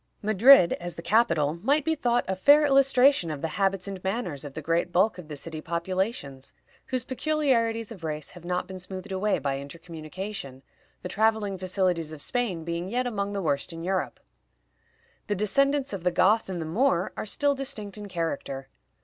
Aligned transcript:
Madrid, 0.23 0.73
as 0.79 0.95
the 0.95 1.01
capital, 1.03 1.59
might 1.61 1.85
be 1.85 1.93
thought 1.93 2.25
a 2.27 2.35
fair 2.35 2.65
illustration 2.65 3.29
of 3.29 3.43
the 3.43 3.49
habits 3.49 3.87
and 3.87 4.03
manners 4.03 4.43
of 4.43 4.55
the 4.55 4.61
great 4.63 4.91
bulk 4.91 5.19
of 5.19 5.27
the 5.27 5.35
city 5.35 5.61
populations, 5.61 6.53
whose 6.87 7.05
peculiarities 7.05 7.91
of 7.91 8.03
race 8.03 8.31
have 8.31 8.43
not 8.43 8.65
been 8.65 8.79
smoothed 8.79 9.11
away 9.11 9.37
by 9.37 9.59
intercommunication, 9.59 10.63
the 11.03 11.07
traveling 11.07 11.55
facilities 11.55 12.11
of 12.11 12.19
Spain 12.23 12.63
being 12.63 12.89
yet 12.89 13.05
among 13.05 13.31
the 13.33 13.43
worst 13.43 13.71
in 13.71 13.83
Europe. 13.83 14.19
The 15.27 15.35
descendants 15.35 15.93
of 15.93 16.03
the 16.03 16.09
Goth 16.09 16.49
and 16.49 16.59
the 16.59 16.65
Moor 16.65 17.13
are 17.15 17.27
still 17.27 17.53
distinct 17.53 17.95
in 17.95 18.07
character. 18.07 18.69